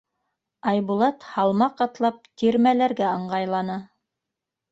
[0.69, 3.79] Айбулат, һалмаҡ атлап, тирмәләргә ыңғайланы.